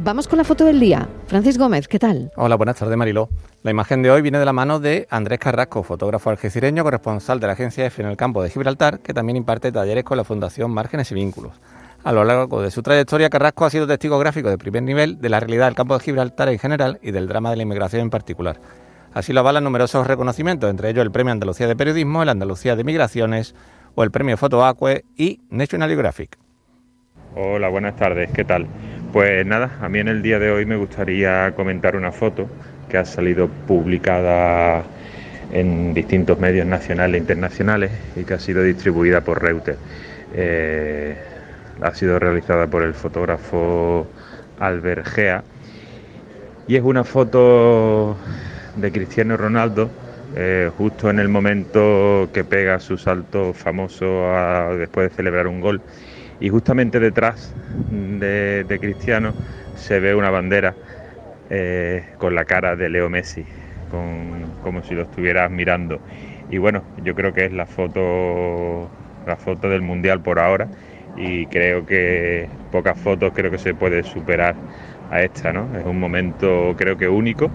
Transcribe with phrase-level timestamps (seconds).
[0.00, 1.08] Vamos con la foto del día.
[1.26, 2.30] Francis Gómez, ¿qué tal?
[2.36, 3.28] Hola, buenas tardes, Mariló.
[3.64, 7.48] La imagen de hoy viene de la mano de Andrés Carrasco, fotógrafo algecireño, corresponsal de
[7.48, 10.70] la agencia EFE en el campo de Gibraltar, que también imparte talleres con la Fundación
[10.70, 11.60] Márgenes y Vínculos.
[12.04, 15.30] A lo largo de su trayectoria, Carrasco ha sido testigo gráfico de primer nivel de
[15.30, 18.10] la realidad del campo de Gibraltar en general y del drama de la inmigración en
[18.10, 18.60] particular.
[19.14, 22.84] Así lo avalan numerosos reconocimientos, entre ellos el Premio Andalucía de Periodismo, el Andalucía de
[22.84, 23.56] Migraciones
[23.96, 26.38] o el Premio Fotoacue y National Geographic.
[27.34, 28.68] Hola, buenas tardes, ¿qué tal?
[29.12, 32.46] Pues nada, a mí en el día de hoy me gustaría comentar una foto
[32.90, 34.84] que ha salido publicada
[35.50, 39.78] en distintos medios nacionales e internacionales y que ha sido distribuida por Reuters.
[40.34, 41.16] Eh,
[41.80, 44.06] ha sido realizada por el fotógrafo
[44.60, 45.42] Albert Gea
[46.66, 48.14] y es una foto
[48.76, 49.88] de Cristiano Ronaldo
[50.36, 54.04] eh, justo en el momento que pega su salto famoso
[54.76, 55.80] después de celebrar un gol
[56.40, 57.54] y justamente detrás
[57.90, 59.32] de, Cristiano
[59.76, 60.74] se ve una bandera
[61.50, 63.44] eh, con la cara de Leo Messi,
[64.62, 66.00] como si lo estuvieras mirando.
[66.50, 68.88] Y bueno, yo creo que es la foto,
[69.26, 70.68] la foto del Mundial por ahora
[71.16, 74.54] y creo que pocas fotos creo que se puede superar
[75.10, 75.68] a esta, ¿no?
[75.76, 77.50] Es un momento creo que único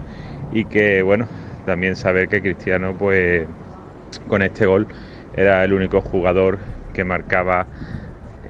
[0.52, 1.26] y que bueno,
[1.64, 3.46] también saber que Cristiano pues
[4.28, 4.86] con este gol
[5.34, 6.58] era el único jugador
[6.92, 7.66] que marcaba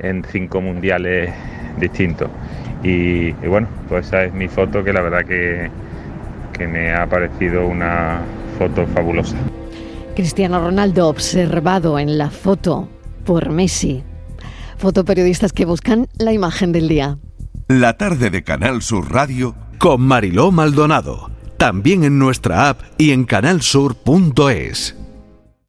[0.05, 1.33] en cinco mundiales
[1.79, 2.29] distintos.
[2.83, 5.71] Y, bueno, pues esa es mi foto que la verdad que,
[6.53, 8.21] que me ha parecido una
[8.59, 9.37] foto fabulosa.
[10.15, 12.89] Cristiano Ronaldo observado en la foto
[13.25, 14.05] por Messi.
[14.77, 17.19] Fotoperiodistas que buscan la imagen del día.
[17.69, 21.31] La tarde de Canal Sur Radio con Mariló Maldonado.
[21.57, 24.97] También en nuestra app y en canalsur.es.